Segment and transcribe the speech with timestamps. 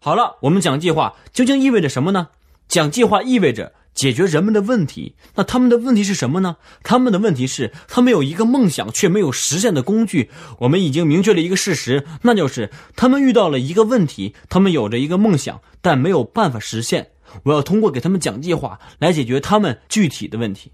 [0.00, 2.28] 好了，我们讲计划究竟意味着什么呢？
[2.68, 5.16] 讲计划意味着解决人们的问题。
[5.34, 6.56] 那他们的问题是什么呢？
[6.84, 10.30] 他们的问题是，他们有一个梦想，却没有实现的工具。
[10.60, 14.34] 我们已经明确了一个事实，那就是他们遇到了一个问题。
[14.48, 17.10] 他们有着一个梦想，但没有办法实现。
[17.42, 20.70] 我要通过给他们讲计划来解决他们具体的问题。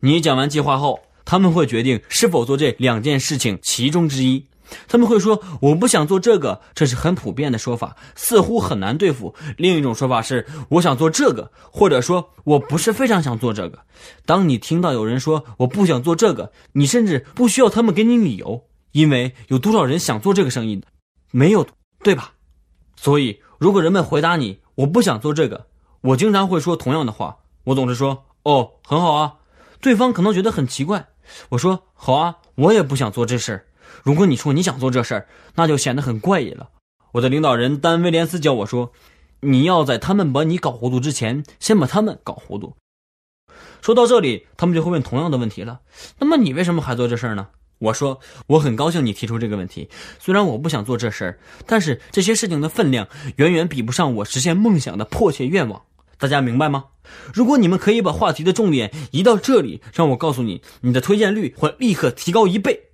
[0.00, 4.46] 你讲完计划后，他们会决定是否做这两件事情其中之一。
[4.88, 9.34] 他们会说：“我不想做这个。”这是很普遍的说法，似乎很难对付。
[9.56, 13.78] 另一种说法是：“我想做这个，或者说我不是非常想做这个。”
[14.26, 20.86] 当你听到有人说“我不想做这个”，你甚至不需要他们给你理由，因为有多少人想做这个生意的？
[21.30, 21.66] 没有，
[22.02, 22.32] 对吧？
[22.96, 25.66] 所以，如果人们回答你“我不想做这个”，
[26.00, 27.36] 我经常会说同样的话。
[27.64, 29.34] 我总是说：“哦，很好啊。”
[29.80, 31.08] 对方可能觉得很奇怪。
[31.50, 33.66] 我说：“好啊，我也不想做这事儿。”
[34.02, 36.70] 如果你说你想做这事儿，那就显得很怪异了。
[37.12, 38.92] 我的领导人丹·威廉斯教我说
[39.40, 42.74] ：“你要在他们把你搞糊涂之前，先把他们搞糊涂。”
[43.80, 45.80] 说到这里，他们就会问同样的问题了
[46.18, 49.88] ：“那么你为什么还做这事儿呢？”我说：“我很高兴你提出这个问题。
[50.18, 55.82] 虽然我不想做这事儿，但是这些事情的分量远远比不上我实现梦想的迫切愿望。
[56.16, 56.86] 大家明白吗？
[57.34, 62.90] 如果你们可以把话题的重点移到这里，让我告诉你，你的推荐率会立刻提高一倍。”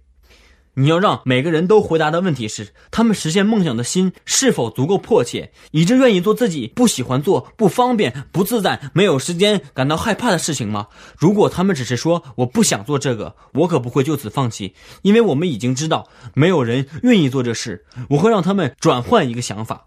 [0.80, 10.86] 你要让每个人都回答的问题是：他们实现梦想的心是否足够迫切，以致愿意做自己不喜欢做、不方便、不自在、没有时间、感到害怕的事情吗？
[11.18, 17.84] 如果他们只是说我不想做这个，我可不会就此放弃，因为我们已经知道没有人愿意做这事。
[18.08, 19.84] 我会让他们转换一个想法。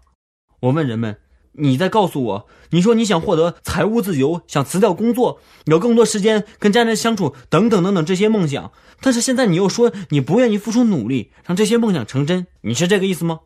[0.60, 1.23] 我问人们。
[1.56, 8.72] 你在告诉我，你说你想获得财务自由，想辞掉工作，有更多时间跟家人相处，等等等等这些梦想。
[9.00, 13.40] 但是现在你又说你不愿意付出努力让这些梦想成真，你是这个意思吗？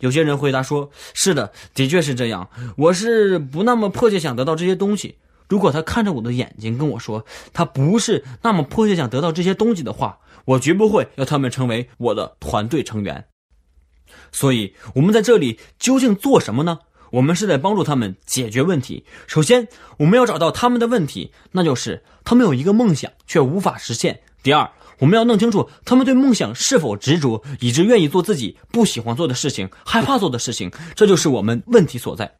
[0.00, 2.50] 有些人回答说：“是的，的确是这样。
[2.76, 5.16] 我是不那么迫切想得到这些东西。
[5.48, 13.26] 如果他看着我的眼睛跟我说他不是那么迫切想得到这些东西的话，我绝不会要他们成为我的团队成员。
[14.30, 16.80] 所以，我们在这里究竟做什么呢？”
[17.12, 19.04] 我们是在帮助他们解决问题。
[19.26, 19.68] 首先，
[19.98, 24.18] 我们要找到他们的问题，那就是他们有一个梦想却无法实现。
[24.42, 24.68] 第二，
[24.98, 30.70] 我们要弄清楚他们对梦想是否执着，以致愿意做自己不喜欢做的事情、害怕做的事情。
[30.96, 32.34] 这就是我们问题所在。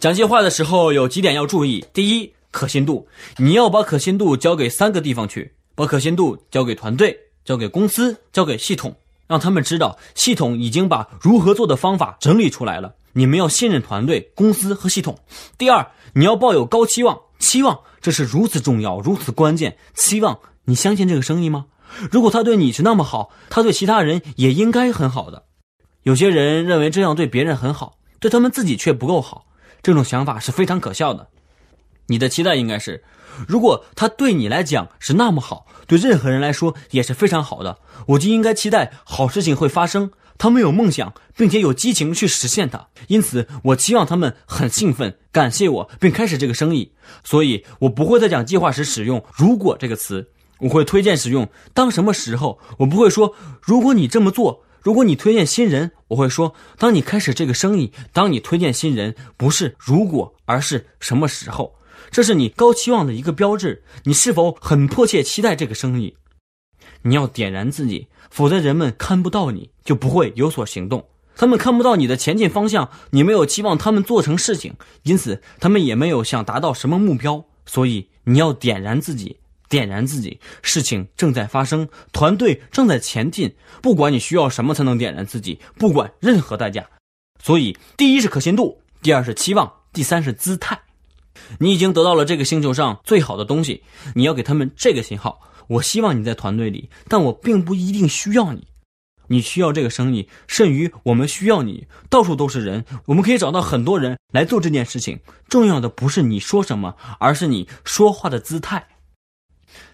[0.00, 7.14] 讲计划的时候有几点要注意：第一，可信度，你要把可信度交给三个地方去，把可信度交给团队、
[7.44, 8.96] 交给公司、交给系统，
[9.32, 12.96] 让他们知道系统已经把如何做的方法整理出来了。
[13.14, 15.18] 你们要信任团队、公司和系统。
[15.56, 19.78] 第二，你要抱有高期望，期望这是如此重要、如此关键。
[19.94, 21.64] 期望你相信这个生意吗？
[22.10, 25.44] 如果他对你是那么好，他对其他人也应该很好的。
[26.02, 29.46] 有些人认为这样对别人很好，对他们自己却不够好，
[29.82, 31.28] 这种想法是非常可笑的。
[32.06, 33.02] 你的期待应该是，
[33.46, 40.10] 如果他对你来讲是那么好，对任何人来说也是非常好的，我就应该期待好事情会发生。
[40.38, 46.92] 他们有梦想，并且有激情去实现它，因此我期望他们很兴奋，感谢我，并开始这个生意。
[47.22, 52.58] 所以，我不会在讲计划时使用“如果”这个词，我会推荐使用“当什么时候”。
[52.78, 61.76] 我不会说“如果你这么做”，如果你推荐新人，我会说“当你开始这个生意，当你推荐新人”，不是“如果”，而是什么时候。
[62.10, 63.82] 这是你高期望的一个标志。
[64.04, 66.16] 你是否很迫切期待这个生意？
[67.02, 68.08] 你要点燃自己。
[68.30, 71.06] 否则，人们看不到你就不会有所行动。
[71.36, 77.44] 他们看不到你的前进方向，你没有期望他们做成事情，因此他们也没有想达到什么目标。
[77.66, 79.38] 所以，你要点燃自己，
[79.68, 80.40] 点燃自己。
[80.62, 83.54] 事情正在发生，团队正在前进。
[83.82, 86.88] 不管你需要什么才能点燃自己，不管任何代价。
[87.42, 90.80] 所以，第一是可信度，第二是期望，第三是姿态。
[91.58, 93.82] 你已经得到了这个星球上最好的东西，
[94.14, 95.40] 你要给他们这个信号。
[95.68, 98.66] 我希望你在团队里，但我并不一定需要你。
[99.28, 101.86] 你需要这个生意，甚于我们需要你。
[102.10, 105.18] 到处都是人，我们可以找到很多人来做这件事情。
[105.48, 108.86] 重要的不是你说什么，而是你说话的姿态。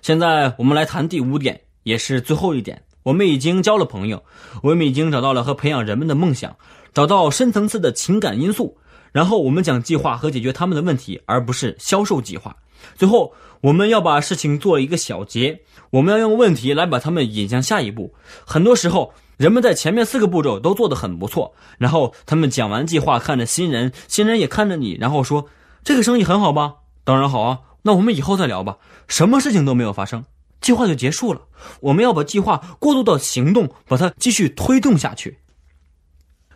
[0.03, 2.83] 现在我们来谈第五点，也是最后一点。
[3.05, 4.25] 我们已经交了朋友，
[4.63, 6.57] 我们已经找到了和培养人们的梦想，
[6.93, 8.79] 找到深层次的情感因素。
[9.19, 12.55] 然后我们讲计划和解决他们的问题，而不是销售计划。
[12.95, 13.35] 最后。
[13.61, 18.15] 我们要把事情做一个小结，我们要用问题来把他们引向下一步。
[18.47, 25.49] 很多时候，人们在前面四个步骤都做得很不错，然后他们讲完计划，看着新人，新人也看着你，然后说
[25.83, 27.59] ：“这个生意很好吧？”“当然好啊。
[27.83, 28.79] ”“那我们以后再聊吧。”
[29.09, 30.25] 什么事情都没有发生，
[30.61, 31.41] 计划就结束了。
[31.81, 35.37] 我们要把计划过渡到行动，把它继续推动下去。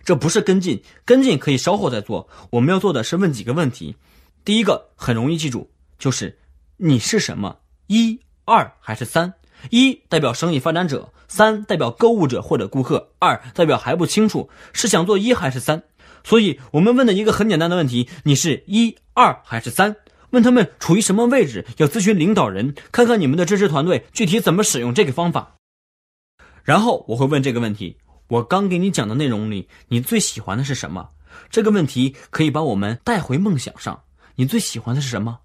[0.04, 2.28] 这不是跟进，跟进可以稍后再做。
[2.50, 3.96] 我们要做的是问几个问题。
[4.44, 6.38] 第一个很容易记住，就是
[6.76, 7.58] 你是什么？
[7.86, 9.34] 一、二还是三？
[9.70, 15.84] 一代表生意发展者，三代表购物者或者顾客，二代表还不清楚是想做一还是三。
[16.24, 19.96] 所以我们问的一个很简单的问题：你是一、二还是三？
[20.30, 25.56] 问他们处于什么位置，要咨询领导人，看看你们的支持团队具体怎么使用这个方法。
[26.64, 27.98] 然后我会问这个问题：
[28.32, 31.10] 我刚给你讲的内容里，你最喜欢的是什么？
[31.50, 34.04] 这个问题可以把我们带回梦想上。
[34.36, 35.38] 你最喜欢的是什么？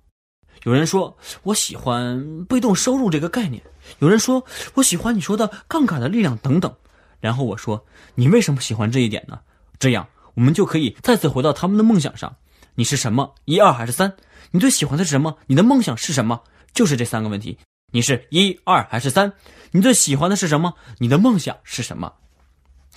[0.64, 3.62] 有人说我喜欢被动收入这个概念，
[4.00, 4.42] 有人说
[4.76, 6.74] 我喜欢你说的杠杆的力量等等。
[7.20, 7.86] 然后我说
[8.16, 9.38] 你为什么喜欢这一点呢？
[9.78, 12.38] 这样我们就可以再次回到他们的梦想上。
[12.76, 13.36] 你是什么？
[13.44, 14.16] 一二还是三？
[14.52, 15.36] 你最喜欢的是什么？
[15.48, 16.42] 你的梦想是什么？
[16.74, 17.58] 就是这三个问题。
[17.92, 19.34] 你是一二还是三？
[19.72, 20.74] 你最喜欢的是什么？
[21.00, 22.14] 你的梦想是什么？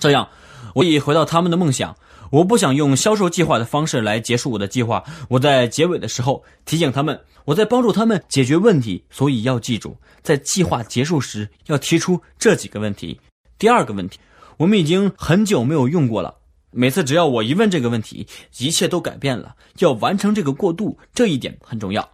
[0.01, 0.27] 这样，
[0.73, 1.95] 我已回到他们的梦想。
[2.31, 5.03] 我不想用销售计划的方式来结束我的计划。
[5.29, 9.03] 我在结尾的时候提醒他们，我在帮助他们解决问题。
[9.11, 13.19] 所以要记住，在计划结束时要提出这几个问题。
[13.59, 14.17] 第二个问题，
[14.57, 16.33] 我们已经很久没有用过了。
[16.71, 18.25] 每次只要我一问这个问题，
[18.57, 19.55] 一切都改变了。
[19.77, 22.09] 要完成这个过渡，这一点很重要。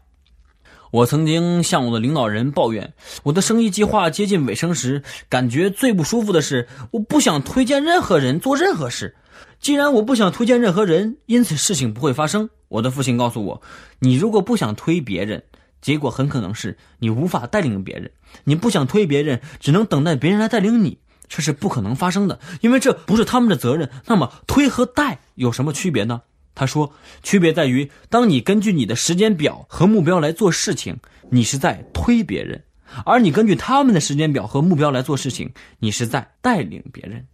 [0.91, 2.93] 我曾经向我的领导人抱怨，
[3.23, 9.15] 我的生意计划接近尾声时，感觉最不舒服的是，我不想推荐任何人做任何事。
[9.59, 12.49] 既然我不想推荐任何人，因此事情不会发生。
[12.69, 13.61] 我的父亲告诉我，
[13.99, 15.43] 你如果不想推别人，
[15.81, 18.11] 结果很可能是你无法带领别人。
[18.43, 20.99] 你不想推别人，只能等待别人来带领你。
[21.27, 23.89] 这是不可能发生的，因为这不是他们的责任。
[24.05, 26.21] 那么推和带有什么区别呢？
[26.57, 30.97] 他说，区别在于，当你根据你的时间表和目标来做事情，
[31.29, 32.61] 你是在推别人；
[33.05, 37.27] 而你根据他们的时间表和目标来做事情，你是在带领别人。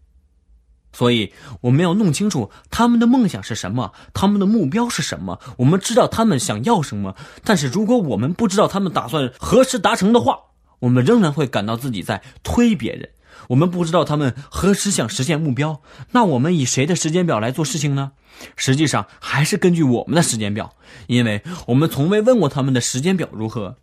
[0.91, 1.31] 所以，
[1.61, 5.39] 我们要弄清楚他们的梦想是什么，他们的目标是什么。
[5.57, 7.15] 我们知道他们想要什么，
[7.45, 10.37] 但是如果我们不知道他们打算何时达成的话，
[10.79, 13.09] 我们仍然会感到自己在推别人。
[13.49, 15.81] 我们不知道他们何时想实现目标，
[16.11, 18.13] 那我们以谁的时间表来做事情呢？
[18.55, 20.75] 实际上还是根据我们的时间表，
[21.07, 23.77] 因为我们从未问过他们的时间表如何。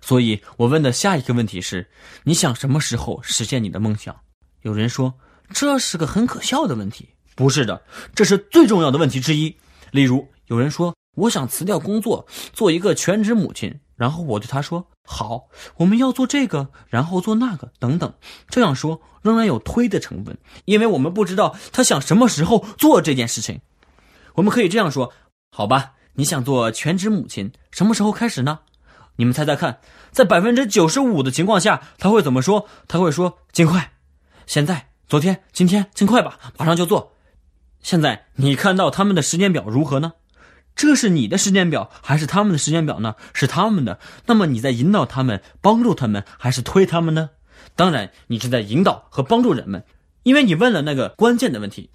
[0.00, 1.88] 所以我问的下一个问题是：
[2.24, 4.14] 你想什么时候实现你的梦想？
[4.62, 5.14] 有人说
[5.52, 7.08] 这是个很可笑的问题。
[7.34, 7.82] 不是的，
[8.14, 9.56] 这是最重要的问题之一。
[9.90, 13.80] 例如，有人说我想辞掉工作，做一个全职母亲。
[13.96, 15.48] 然后我对他说：“好，
[15.78, 18.12] 我们要做这个，然后做那个，等等。”
[18.48, 23.60] 这样说仍然有推的成分，因为我们不知道他想什么时候做这件事情。
[24.34, 25.12] 我们可以这样说
[25.50, 28.60] ：“好吧，你想做全职母亲，什么时候开始呢？”
[29.18, 32.68] 你们猜猜看，在百分之九十五的情况下，他会怎么说？
[32.86, 33.92] 他会说：“尽快，
[34.46, 37.14] 现在，昨天，今天，尽快吧，马上就做。”
[37.80, 40.12] 现在你看到他们的时间表如何呢？
[40.76, 43.16] 这是你的时间表还是他们的时间表呢？
[43.32, 43.98] 是他们的。
[44.26, 47.30] 那么你在引导他们、帮助他们，还是推他们呢？
[47.74, 49.82] 当然，你是在引导和帮助人们，
[50.22, 51.88] 因为你问了那个关键的问题。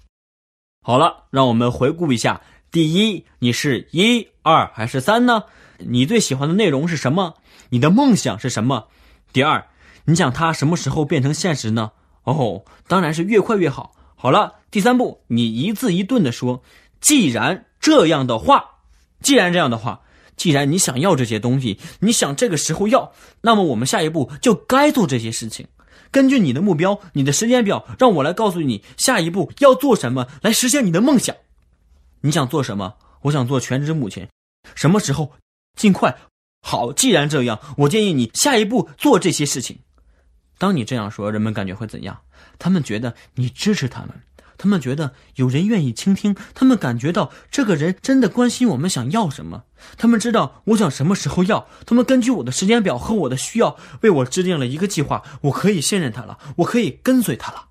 [0.82, 2.40] 好了，让我们回顾一下：
[2.72, 5.44] 第一，你是一、二还是三呢？
[5.78, 7.34] 你最喜欢的内容是什么？
[7.68, 8.88] 你的梦想是什么？
[9.32, 9.68] 第二，
[10.06, 11.92] 你想它什么时候变成现实呢？
[12.24, 13.94] 哦，当然是越快越好。
[14.16, 16.64] 好了，第三步，你一字一顿的说：
[17.00, 18.70] 既然这样的话。
[19.22, 20.02] 既然这样的话，
[20.36, 23.12] 既然你想要这些东西，你想这个时候要，
[23.42, 25.66] 那么我们下一步就该做这些事情。
[26.10, 31.34] 根据你的目标、你的时间表，让我来告诉你下一步要做什么来实现你的梦想。
[32.20, 32.94] 你想做什么？
[33.22, 34.28] 我想做全职母亲。
[34.74, 35.32] 什么时候？
[35.78, 36.14] 尽快。
[36.60, 39.78] 好，既然这样，我建议你下一步做这些事情。
[40.58, 42.20] 当你这样说，人们感觉会怎样？
[42.58, 44.10] 他们觉得你支持他们。
[44.58, 49.64] 他们觉得有人愿意倾听，他们感觉到这个人真的关心我们想要什么。
[49.96, 55.22] 他们知道我想什么时候要，他们根据我的时间表和我的需要为我制定了一个计划。
[55.42, 57.68] 我可以信任他了，我可以跟随他了。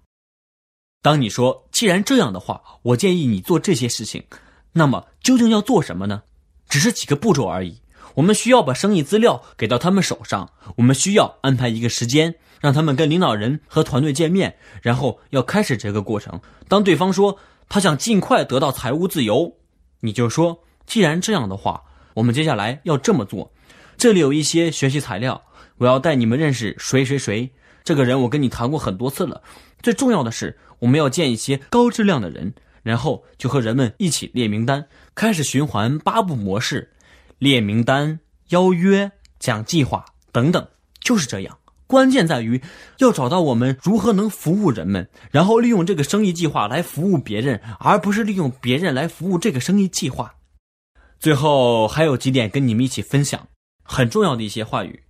[1.02, 4.26] 当你说既然这样的话，我建议你做这些事情，
[4.74, 6.24] 那么究竟要做什么呢？
[6.68, 7.82] 只是几个步骤而已。
[8.16, 12.36] 我们需要把生意资料给到他们手上，我们需要安排一个时间。
[12.62, 16.40] 让他们跟领导人和团队见面，然后要开始这个过程。
[16.70, 17.38] 当对方说
[17.68, 19.58] 他想尽快得到财务自由，
[20.00, 23.52] 你就说：既然这样的话，我们接下来要这么做。
[23.98, 25.44] 这里有一些学习材料，
[25.78, 27.52] 我要带你们认识谁谁谁。
[27.84, 29.42] 这个人我跟你谈过很多次了。
[29.82, 32.54] 最重要的是，我们要见一些高质量的人，
[32.84, 36.92] 然后就和人们一起列名单，开始循环八步模式：
[37.40, 40.68] 列名单、邀约、讲计划等等，
[41.00, 41.58] 就是这样。
[41.92, 42.62] 关键在于
[43.00, 50.36] 要找到我们如何能服务人们，然后利用这个生意计划来服务别人，而不是利用别人来服务这个生意计划。
[51.20, 53.50] 最后还有几点跟你们一起分享，
[53.84, 55.04] 很重要的一些话语：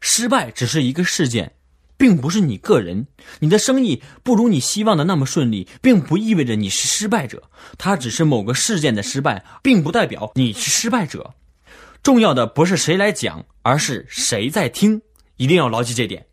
[0.00, 1.54] 失败只是一个事件。
[2.00, 3.08] 并不是你个人，
[3.40, 7.50] 你的生意不如你希望的那么顺利，并不意味着你是失败者。
[7.76, 11.34] 它只是某个事件的失败，并不代表你是失败者。
[12.00, 15.02] 重要的不是谁来讲，而是谁在听。
[15.38, 16.26] 一定要牢记这点。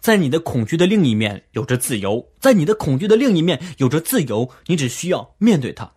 [0.00, 5.92] 在你的恐惧的另一面有着自由，在你的恐惧的另一面有着自由，你只需要面对它。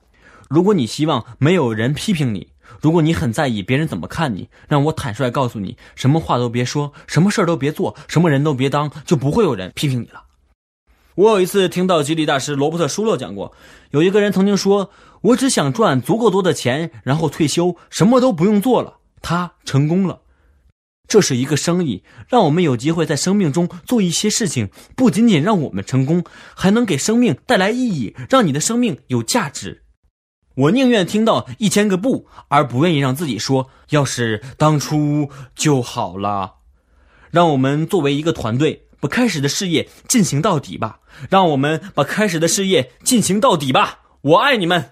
[0.49, 2.49] 如果你希望没有人批评你。
[2.81, 10.23] 如果你很在意别人怎么看你，让我坦率告诉你，什么话都别说，什么事儿都别做，什么人都别当，就不会有人批评你了。
[11.15, 13.53] 我有一次听到激励大师罗伯特·舒勒讲过，
[13.91, 20.21] 有一个人曾经说：“我只想赚足够多的钱，然后退休，什么都不用做了。”他成功了。
[21.07, 26.23] 这是一个生意，让我们有机会在生命中做一些事情，不仅仅让我们成功，
[26.55, 29.83] 还能给生命带来意义，让你的生命有价值。
[30.55, 36.55] 我宁愿听到一千个不，而不愿意让自己说“要是当初就好了”。
[37.29, 40.99] 让我们作为一个团队，把开始的事业进行到底吧。
[41.29, 43.99] 让我们把开始的事业进行到底吧。
[44.21, 44.91] 我爱你们，